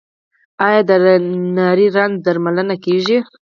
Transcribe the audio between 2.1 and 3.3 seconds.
درملنه کیږي؟